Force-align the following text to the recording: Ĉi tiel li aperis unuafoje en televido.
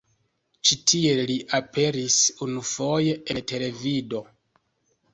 Ĉi 0.69 0.77
tiel 0.91 1.21
li 1.33 1.35
aperis 1.59 2.17
unuafoje 2.49 3.17
en 3.37 3.45
televido. 3.55 4.27